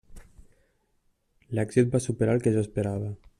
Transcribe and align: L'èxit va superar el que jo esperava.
L'èxit 1.59 1.93
va 1.97 2.03
superar 2.07 2.37
el 2.39 2.43
que 2.49 2.55
jo 2.57 2.65
esperava. 2.69 3.13